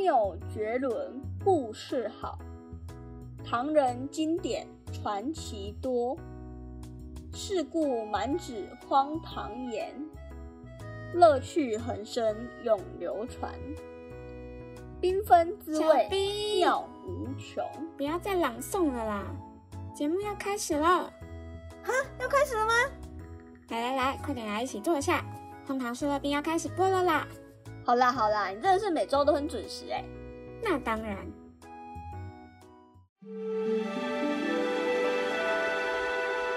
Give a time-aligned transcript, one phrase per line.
[0.00, 2.38] 谬绝伦，故事好。
[3.44, 6.16] 唐人经典传奇多，
[7.34, 9.94] 世故满纸荒唐言，
[11.12, 13.52] 乐趣横生永流传。
[15.02, 16.08] 缤纷滋味
[16.58, 17.62] 妙无穷。
[17.98, 19.26] 不要再朗诵了啦，
[19.94, 21.12] 节目要开始了。
[21.82, 22.72] 哈，要开始了吗？
[23.68, 25.22] 来来来，快点来一起坐下。
[25.68, 27.28] 荒唐说乐冰要开始播了啦！
[27.84, 30.04] 好啦好啦，你真的是每周都很准时哎。
[30.62, 31.16] 那当然。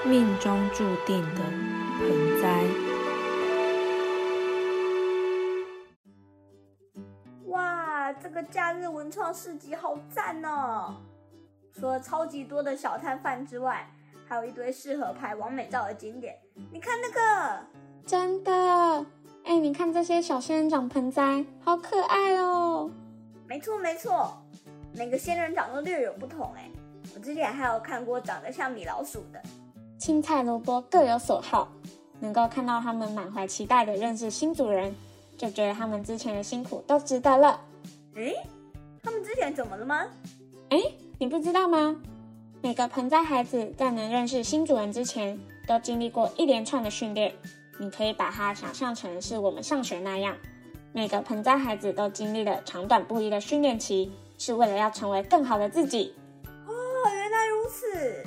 [0.05, 1.41] 命中注定的
[2.00, 2.64] 盆栽。
[7.48, 10.95] 哇，这个假日文创市集好赞哦！
[11.73, 13.90] 除了超级多的小摊贩之外，
[14.28, 16.38] 还有一堆适合拍完美照的景点。
[16.72, 17.66] 你看那个，
[18.05, 19.05] 真的，
[19.45, 22.89] 哎，你看这些小仙人掌盆栽，好可爱哦！
[23.45, 24.38] 没错没错，
[24.95, 26.69] 每个仙人掌都略有不同哎。
[27.13, 29.41] 我之前还有看过长得像米老鼠的。
[29.97, 31.67] 青菜萝卜各有所好，
[32.19, 34.95] 能够看到他们满怀期待的认识新主人，
[35.38, 37.59] 就觉得他们之前的辛苦都值得了。
[38.16, 38.36] 诶，
[39.03, 40.05] 他们之前怎么了吗？
[40.69, 41.97] 诶，你不知道吗？
[42.61, 47.33] 每个盆栽孩子在能认识新主人之前，都经历过一连串的训练。
[47.80, 50.36] 你可以把它想象成是我们上学那样，
[50.94, 56.14] 每个盆栽孩子都经历了长短不一的训练期，是为了要成为更好的自己。
[56.46, 56.72] 哦，
[57.14, 58.24] 原来如此。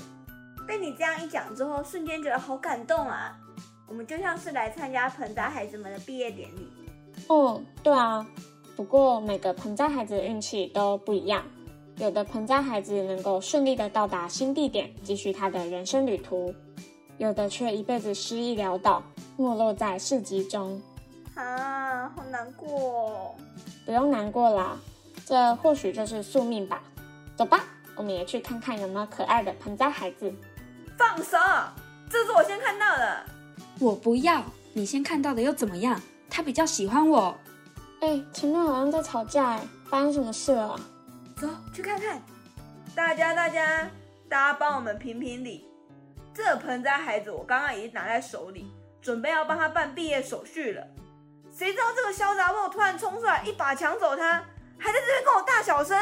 [0.67, 3.39] 被你这样一讲之后，瞬间觉得好感动啊！
[3.87, 6.69] 我们就像是来参加盆栽孩子们的毕业典礼。
[7.29, 8.27] 哦，对啊。
[8.75, 11.45] 不过每个盆栽孩子的运气都不一样。
[11.99, 16.53] 有的盆栽孩子能够顺利的到达新地点，继续他的人生旅途；
[17.19, 19.03] 有的却一辈子失意潦倒，
[19.37, 20.81] 没落在市集中。
[21.35, 23.35] 啊，好难过！
[23.85, 24.79] 不用难过啦，
[25.25, 26.83] 这或许就是宿命吧。
[27.37, 30.33] 走吧，我们也去看看有没有可爱的盆栽孩子。
[30.97, 31.37] 放手！
[32.09, 33.27] 这是我先看到的。
[33.79, 36.01] 我不要，你先看到的又怎么样？
[36.31, 37.37] 他比较喜欢我。
[38.01, 40.79] 哎，前面好像在吵架，哎，发生什么事了？
[41.37, 42.23] 走去看看，
[42.95, 43.91] 大家大家
[44.29, 45.66] 大家帮我们评评理。
[46.37, 48.71] 这盆栽孩子我刚刚已经拿在手里，
[49.01, 50.87] 准备要帮他办毕业手续了。
[51.51, 54.45] 谁知道这个小杂货突然冲出来，一把抢走他，
[54.77, 55.99] 还在这边跟我大小声。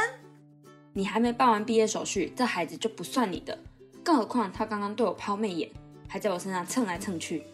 [0.92, 3.56] 你还没办完毕业手续，这孩子就不算你的。
[4.02, 5.70] 更何况他刚刚对我抛媚眼，
[6.08, 7.44] 还在我身上蹭来蹭去，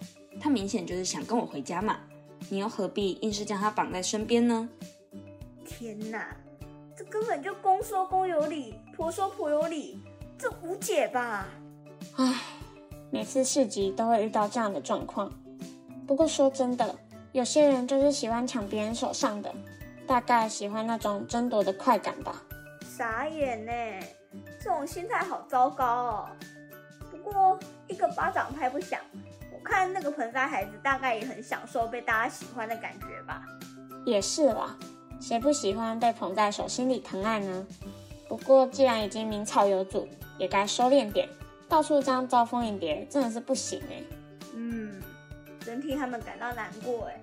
[0.40, 1.98] 他明显就是想跟我回家嘛。
[2.48, 4.66] 你又何必硬是将他绑在身边呢？
[5.66, 6.34] 天哪！
[6.96, 10.00] 这根本就公说公有理，婆说婆有理，
[10.38, 11.46] 这无解吧？
[12.16, 12.34] 唉，
[13.10, 15.32] 每次市集都会遇到这样的状况。
[16.06, 16.94] 不过说真的，
[17.32, 19.52] 有些人就是喜欢抢别人手上的，
[20.06, 22.42] 大概喜欢那种争夺的快感吧。
[22.82, 23.72] 傻眼呢，
[24.60, 26.28] 这种心态好糟糕哦。
[27.10, 29.00] 不过一个巴掌拍不响，
[29.52, 33.42] 我看那个盆栽孩子大概也很享受被大家喜欢的感觉吧。
[34.04, 34.76] 也是啦。
[35.20, 37.66] 谁不喜欢被捧在手心里疼爱呢？
[38.28, 41.28] 不过既然已经名草有主，也该收敛点，
[41.70, 44.02] 到处这样招蜂引蝶真的是不行哎。
[44.54, 45.00] 嗯，
[45.60, 47.20] 真替他们感到难过哎，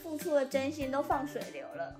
[0.00, 1.94] 付出的真心都放水流了。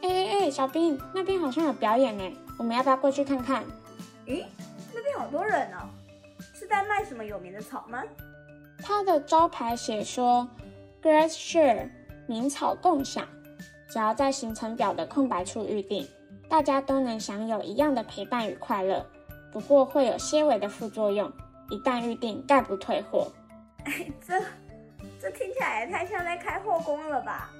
[0.00, 3.62] 哎哎哎，小兵，那边好像有表演呢，我们要不要过去看看？
[4.26, 4.44] 咦，
[4.94, 5.90] 那边好多人哦，
[6.54, 8.02] 是在卖什么有名的草吗？
[8.82, 10.48] 它的招牌写说
[11.02, 11.90] ，Grass Share，
[12.26, 13.26] 名草共享。
[13.90, 16.06] 只要在行程表的空白处预定，
[16.48, 19.04] 大家都能享有一样的陪伴与快乐。
[19.52, 21.32] 不过会有些微的副作用，
[21.70, 23.30] 一旦预定概不退货。
[23.84, 24.40] 哎，这
[25.20, 27.50] 这听起来也太像在开后宫了吧？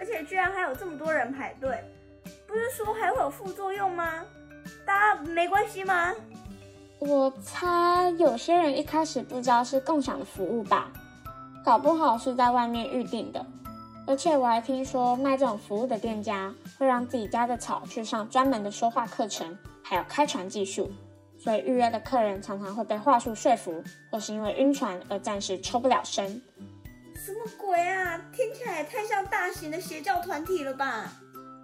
[0.00, 1.78] 而且居然还有这么多人排队，
[2.46, 4.24] 不是说还会有副作用吗？
[4.86, 6.14] 大家没关系吗？
[7.00, 10.90] 我猜有些人一开始不知道是共享的服务吧，
[11.64, 13.44] 搞不好是在外面预定的。
[14.06, 20.90] 而且我还听说，卖这种服务的店家会让自己家的草去上专门的说话课程，还有开船技术，
[21.44, 26.40] 所以预约的客人常常会被话术说服，或是因为晕船而暂时抽不了身。
[27.14, 28.18] 什么鬼啊！
[28.32, 31.12] 听起来也太像大型的邪教团体了吧？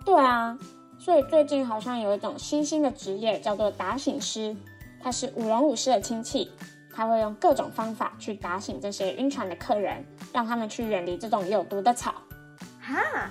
[0.05, 0.59] 对啊，
[0.99, 4.55] 所以最近好像有一种新兴的职业叫做打醒师，
[5.03, 6.53] 他是舞龙舞狮的亲戚，
[6.95, 12.17] 他会用各种方法去打醒这些晕船的客人，让他们去远离这种有毒的草。
[12.83, 13.31] 哈，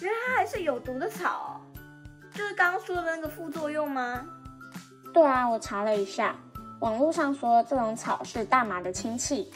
[0.00, 1.60] 原来它还是有毒的草，
[2.34, 4.26] 就是刚刚说的那个副作用吗？
[5.14, 6.34] 对啊，我查了一下，
[6.80, 9.48] 网络上说这种草是大麻的亲戚，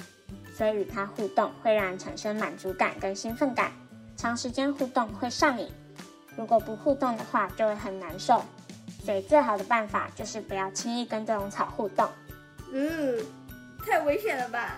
[0.56, 3.72] 所以与它互动会让人产生满足感跟兴奋感，
[4.16, 5.69] 长时间互动会上瘾。
[6.37, 8.40] 如果不互动的话，就会很难受。
[9.05, 12.08] 所以最好的办法就是不要轻易跟这种草互动。
[12.72, 13.19] 嗯，
[13.84, 14.76] 太危险了吧？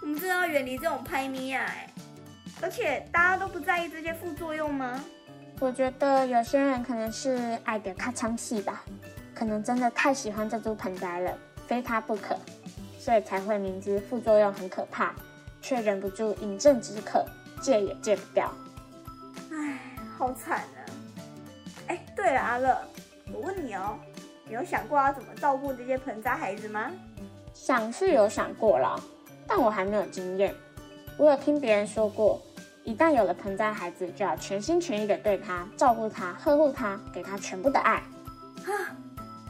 [0.00, 1.66] 我们真的要远离这种拍咪呀！
[1.68, 1.92] 哎，
[2.62, 5.04] 而且大家都不在意这些副作用吗？
[5.60, 8.82] 我觉得有些人可能是爱的咔嚓戏吧，
[9.36, 12.34] 可能真的太喜欢这株盆栽了，非它不可，
[12.98, 15.14] 所以才会明知副作用很可怕，
[15.60, 17.22] 却忍不住饮鸩止渴，
[17.60, 18.50] 戒也戒不掉。
[19.52, 19.78] 唉，
[20.16, 20.80] 好惨啊！
[21.88, 22.80] 哎，对了，阿乐，
[23.30, 23.98] 我问你哦，
[24.46, 26.90] 你有想过要怎么照顾这些盆栽孩子吗？
[27.52, 28.98] 想是有想过了，
[29.46, 30.54] 但我还没有经验。
[31.18, 32.40] 我有听别人说过。
[32.84, 37.94] 一旦有了盆栽孩子，就要全心全意的对他照顾他、呵护他，给他全部的爱。
[37.94, 38.96] 啊，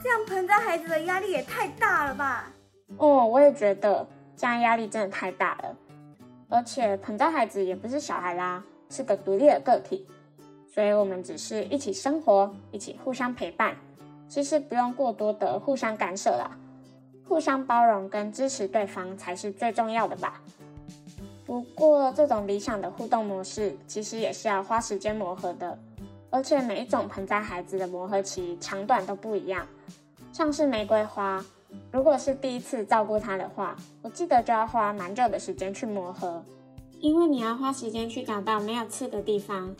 [0.06, 2.48] 这样盆栽孩子的压力也太大了吧？
[2.96, 4.06] 哦，我也觉得
[4.36, 5.76] 这样压力真的太大了。
[6.48, 10.06] 而且盆栽孩子也不是小孩啦，是个独立的个体，
[10.72, 13.74] 所以我们只是一起生活，一起互相陪伴。
[14.28, 16.56] 其实不用过多的互相干涉啦，
[17.28, 20.40] 互相包容跟支持对方才是最重要的吧。
[21.44, 25.76] 不过，这种理想的互动模式其实也是要花时间磨合的，
[26.36, 29.66] 而且每一种盆栽孩子的磨合期长短都不一样。
[30.34, 31.42] 像是玫瑰花，
[31.90, 36.44] 如果是第一次照顾它的话，我记得就要花蛮久的时间去磨合，
[37.00, 39.74] 因为你要花时间去找到没有刺的地方。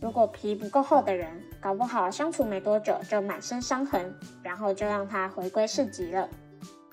[0.00, 1.28] 如果皮不够厚的人，
[1.60, 6.26] 搞不好相处没多久就满身伤痕，然后就让它回归市集了。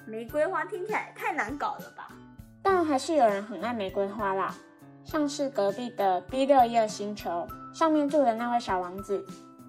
[0.06, 2.10] 玫瑰花听起来太难搞了吧？
[2.62, 4.54] 但还是有人很爱玫瑰花啦，
[5.06, 9.24] 像是隔壁的 B 六一二星球上面住的那位小王子，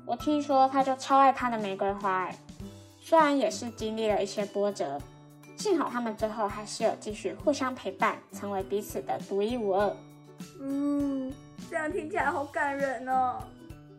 [0.06, 2.34] 我听说他就超爱他的玫瑰花哎。
[2.98, 4.98] 虽然也是经历了一些波折，
[5.58, 9.94] 幸好他们最后还是有继续互相陪伴，成为彼此的独一无二。
[10.58, 11.30] 嗯，
[11.68, 13.42] 这样听起来好感人哦。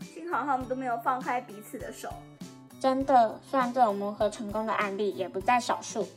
[0.01, 2.09] 幸好他们都没有放开彼此的手。
[2.79, 6.07] 真的，虽然这种磨合成功的案例也不在少数，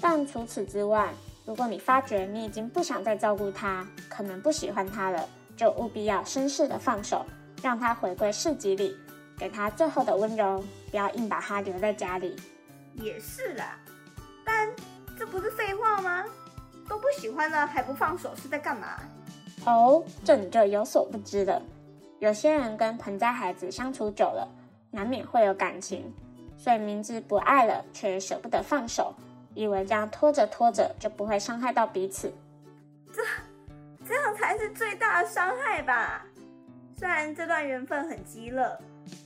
[0.00, 1.12] 但除此之外。
[1.44, 7.24] 如果你发觉你已经不想再照顾他，可能不喜欢他了，就务必要绅士的放手，
[7.62, 8.96] 让他回归市集里，
[9.38, 12.36] 给他最后的温柔，不要硬把他留在家里。
[12.94, 13.78] 也是啦，
[14.44, 14.68] 但
[15.18, 16.24] 这不是废话吗？
[16.88, 18.98] 都不喜欢了还不放手是在干嘛？
[19.64, 21.60] 哦，这你就有所不知了。
[22.18, 24.48] 有些人跟盆栽孩子相处久了，
[24.90, 26.14] 难免会有感情，
[26.56, 29.14] 所以明知不爱了，却舍不得放手。
[29.54, 32.32] 以为这样拖着拖着就不会伤害到彼此，
[33.10, 33.22] 这
[34.06, 36.24] 这样才是最大的伤害吧？
[36.96, 38.78] 虽然这段缘分很激乐，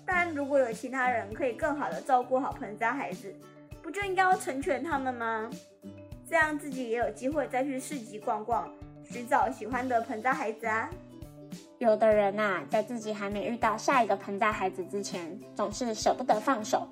[0.07, 3.35] 但如果有其他人可以更好的照顾好盆栽孩子，
[3.83, 5.51] 不就应该要成全他们吗？
[6.29, 8.73] 这样自己也有机会再去市集逛逛，
[9.05, 10.89] 寻找喜欢的盆栽孩子啊。
[11.79, 16.89] 有的人呐，在自己还没遇到下一个盆栽孩子之前，总是舍不得放手。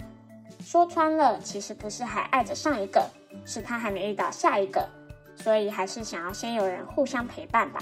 [0.60, 3.08] 说穿了，其实不是还爱着上一个。
[3.44, 4.88] 是他还没遇到下一个，
[5.38, 7.80] 所以还是想要先有人互相陪伴吧。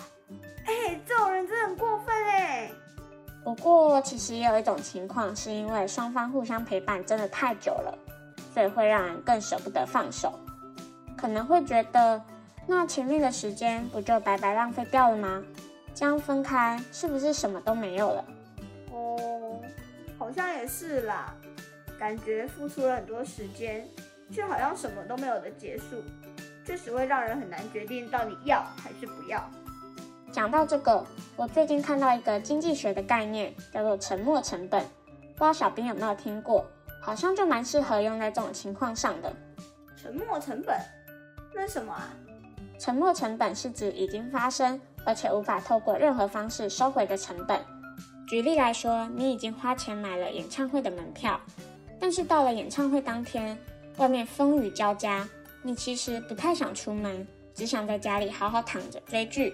[0.65, 2.71] 哎，这种人真的很过分哎。
[3.43, 7.99] 不过其实也有一种情况，是因为双方互相陪伴真的太久了，
[8.53, 10.39] 所以会让人更舍不得放手。
[11.17, 12.23] 可能会觉得，
[12.67, 15.43] 那前面的时间不就白白浪费掉了吗？
[15.95, 18.25] 这样分开是不是什么都没有了？
[18.91, 19.61] 哦，
[20.19, 21.35] 好像也是啦，
[21.99, 23.89] 感觉付出了很多时间。
[24.29, 26.03] 却好像什么都没有的结束，
[26.67, 29.49] 确实会让人很难决定到底要还是不要。
[30.33, 31.07] 讲到这个，
[31.37, 36.67] 我最近看到一个经济学的概念，叫做沉没成本，不知道小兵有没有听过？
[37.01, 39.33] 好像就蛮适合用在这种情况上的。
[39.97, 40.77] 沉没成本？
[41.55, 42.13] 那什么啊？
[42.81, 47.61] 沉没成本是指已经发生而且无法透过任何方式收回的成本。
[48.29, 51.41] 举例来说，你已经花钱买了演唱会的门票，
[52.01, 53.57] 但是到了演唱会当天。
[53.99, 55.27] 外面风雨交加，
[55.67, 59.53] 你其实不太想出门，只想在家里好好躺着追剧。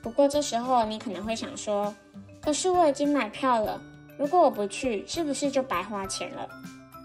[0.00, 1.94] 不过这时候你可能会想说
[2.40, 3.78] ：“可是我已经买票了，
[4.18, 6.48] 如果我不去，是不是就白花钱了？”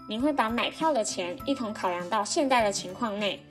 [0.08, 3.44] 你会把买票的钱一同考量到现在的情况内，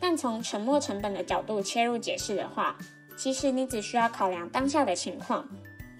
[0.00, 2.78] 但从沉没成本的角度切入解释的话，
[3.14, 5.46] 其实你只需要考量当下的情况，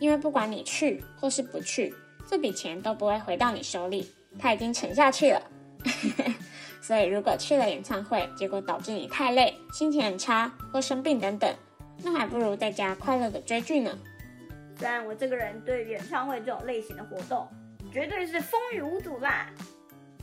[0.01, 1.95] 因为不管你去或是不去，
[2.27, 5.43] 这笔钱都不会回到你手里，它已经沉下去了。
[6.81, 11.55] 所以，如果去了演唱会，结果导致你太累、心情很差或生病等等，
[12.03, 13.99] 那还不如在家快乐的追剧呢。
[14.79, 17.49] 虽然我这个人对演唱会这种类型的活动
[17.93, 19.51] 绝对是风雨无阻啦，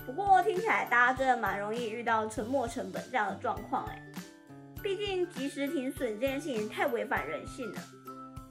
[0.05, 4.01] 不过听起来大家真的蛮容易遇到沉没成本这样的状况哎。
[4.81, 7.81] 毕竟及时停损这件事情太违反人性了，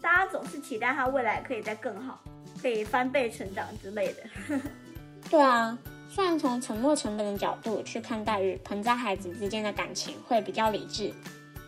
[0.02, 2.22] 大家总是期待它未来可以再更好，
[2.60, 4.60] 可以翻倍成长之类的。
[5.30, 5.78] 对啊，
[6.14, 11.12] 虽然从沉没成本的角度去看待与盆栽孩子之间的感情会比较理智，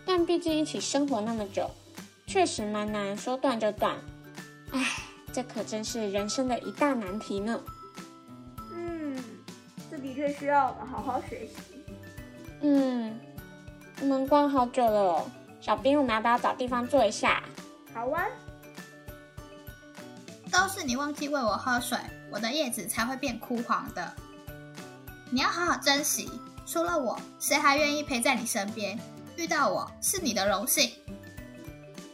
[0.07, 1.69] 但毕竟一起生活那么久，
[2.29, 3.97] 确实蛮难说断就断。
[4.71, 4.87] 唉，
[5.33, 7.61] 这可真是人生的一大难题呢。
[8.71, 9.21] 嗯，
[9.91, 11.83] 这的确需要我们好好学习。
[12.61, 13.19] 嗯，
[14.00, 15.29] 我们逛好久了，
[15.61, 17.43] 小兵，我们要不要找地方坐一下？
[17.93, 18.25] 好啊。
[20.53, 21.99] 都是你忘记喂我喝水，
[22.31, 24.15] 我的叶子才会变枯黄的。
[25.30, 26.30] 你要好好珍惜，
[26.64, 28.99] 除了我，谁还愿意陪在你身边？
[29.37, 30.90] 遇到我是你的荣幸。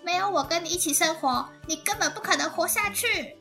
[0.02, 3.37] 没有我跟你一起生活，你根本不可能活下去。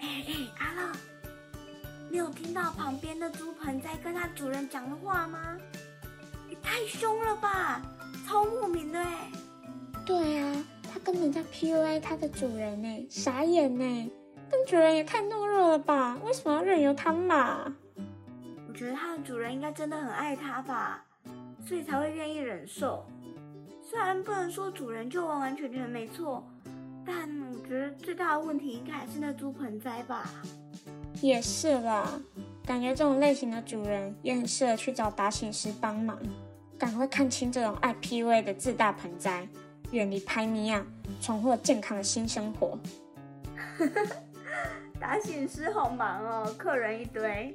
[0.00, 0.92] 哎哎，阿乐，
[2.10, 5.58] 你有听到旁边的猪盆在跟它主人讲的话吗？
[6.48, 7.82] 也太凶了吧，
[8.26, 9.30] 超莫名的哎。
[10.06, 10.64] 对啊。
[10.94, 14.10] 他根本在 PUA 他的主人呢，傻眼呢！
[14.50, 16.18] 但主人也太懦弱了吧？
[16.22, 17.64] 为什么要任由它骂？
[18.72, 21.04] 我觉得它的主人应该真的很爱它吧，
[21.62, 23.04] 所以才会愿意忍受。
[23.82, 26.42] 虽然不能说主人就完完全全没错，
[27.04, 30.30] 但我觉得最大的问题应该还是那株盆栽吧。
[31.20, 32.18] 也是啦，
[32.64, 36.18] 感觉这种类型的主人也很适合去找打醒师帮忙，
[36.78, 39.46] 赶快看清这种爱 PUA 的自大盆栽。
[39.90, 40.82] 远离拍尼亚，
[41.20, 42.78] 重获健康的新生活。
[44.98, 47.54] 打醒师好忙哦，客人一堆。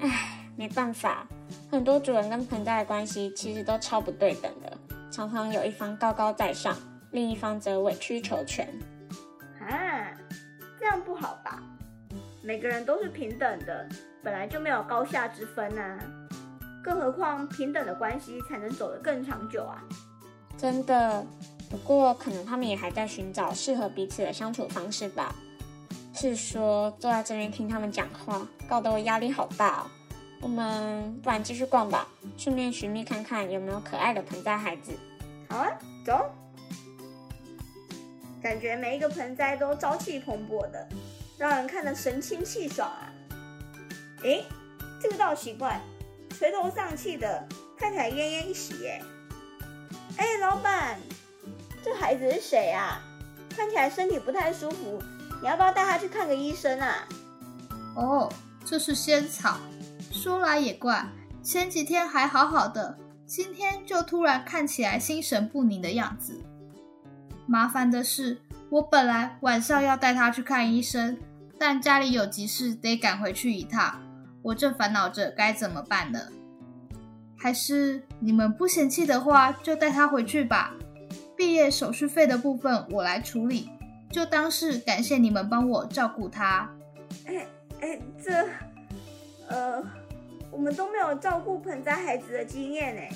[0.00, 0.27] 唉，
[0.58, 1.24] 没办法，
[1.70, 4.76] 很多主人跟盆栽的关系其实都超不对等的，
[5.08, 6.76] 常常有一方高高在上，
[7.12, 8.66] 另一方则委曲求全。
[9.60, 10.10] 啊，
[10.76, 11.62] 这样不好吧？
[12.42, 13.88] 每个人都是平等的，
[14.20, 15.96] 本来就没有高下之分啊。
[16.82, 19.80] 更何况平等的关系才能走得更长久啊！
[20.56, 21.24] 真的。
[21.70, 25.32] 不过，可能他们也还在寻找适合彼此的相处方式吧。
[26.12, 29.86] 是说坐在这边听他们讲话，搞得我压力好大哦。
[30.40, 34.92] 我们不然继续逛吧，顺便寻觅看看有没有可爱的盆栽孩子。
[35.48, 35.70] 好啊，
[36.04, 36.30] 走。
[38.40, 40.88] 感觉每一个盆栽都朝气蓬勃的，
[41.36, 43.10] 让人看得神清气爽啊。
[44.22, 44.44] 诶，
[45.02, 45.80] 这个倒奇怪，
[46.30, 49.02] 垂头丧气的，看起来奄奄一息耶。
[50.16, 50.98] 哎，老板。
[51.84, 53.00] 这孩子是谁啊？
[53.50, 55.02] 看起来身体不太舒服，
[55.40, 57.08] 你要不要带他去看个医生啊？
[57.96, 58.32] 哦，
[58.64, 59.58] 这是仙草。
[60.18, 61.06] 说来也怪，
[61.44, 66.42] 前几天还好好的，今天就突然看起来心神不宁的样子。
[67.46, 68.36] 麻烦的是，
[68.68, 71.16] 我本来晚上要带他去看医生，
[71.56, 74.02] 但家里有急事得赶回去一趟，
[74.42, 76.18] 我正烦恼着该怎么办呢。
[77.36, 80.74] 还是你们不嫌弃的话，就带他回去吧。
[81.36, 83.70] 毕业手续费的部分我来处理，
[84.10, 86.68] 就当是感谢你们帮我照顾他。
[87.24, 87.46] 哎
[87.80, 88.44] 哎，这，
[89.48, 89.82] 呃，
[90.50, 93.10] 我们都没有照顾盆栽孩子的经验哎，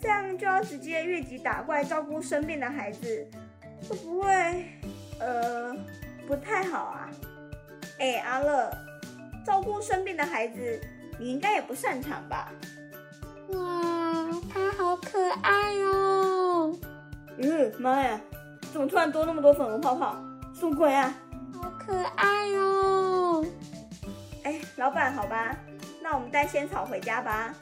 [0.00, 3.26] 这样就要直接越级打怪照顾生病的孩子，
[3.88, 4.64] 会不会
[5.18, 5.76] 呃
[6.26, 7.10] 不太好啊？
[7.98, 8.70] 哎，阿乐，
[9.44, 10.80] 照顾生病的孩子，
[11.18, 12.50] 你应该也不擅长吧？
[13.48, 16.74] 哇，他好可爱哦！
[17.36, 18.20] 嗯，妈呀！
[18.72, 20.16] 怎么突然多那么多粉红泡泡？
[20.54, 21.12] 什么鬼啊？
[21.52, 23.44] 好可爱哦！
[24.44, 25.56] 哎，老板，好吧，
[26.10, 27.54] 那我们带仙草回家吧。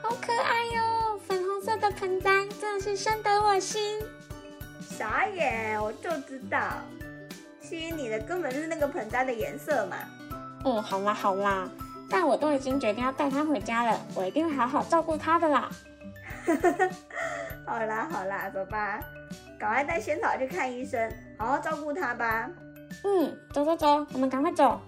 [0.00, 4.00] 好可爱哟，粉红色的盆栽真的是深得我心。
[4.88, 6.60] 傻眼，我就知道，
[7.60, 9.96] 吸引你的根本就是那个盆栽的颜色嘛。
[10.64, 11.68] 嗯，好啦好啦，
[12.08, 15.68] 但我都已经决定要带它回家了，我一定会好好照顾它的啦。
[17.66, 19.00] 好啦好啦，走吧。
[19.58, 22.48] 赶快带仙草去看医生，好好照顾它吧。
[23.02, 24.80] 嗯，走走走，我们赶快走。